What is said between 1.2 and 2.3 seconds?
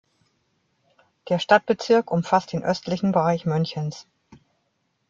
Der Stadtbezirk